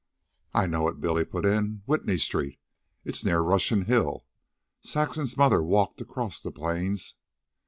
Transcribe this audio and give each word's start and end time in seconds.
"I 0.55 0.65
know 0.65 0.87
it," 0.87 0.99
Billy 0.99 1.23
put 1.23 1.45
in. 1.45 1.83
"Whitney 1.85 2.17
Street. 2.17 2.57
It's 3.05 3.23
near 3.23 3.41
Russian 3.41 3.83
Hill. 3.85 4.25
Saxon's 4.81 5.37
mother 5.37 5.61
walked 5.61 6.01
across 6.01 6.41
the 6.41 6.49
Plains." 6.49 7.17